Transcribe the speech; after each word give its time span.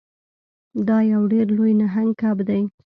دا 0.87 0.97
یو 1.11 1.21
ډیر 1.31 1.47
لوی 1.57 1.71
نهنګ 1.81 2.11
کب 2.21 2.37
دی. 2.47 2.61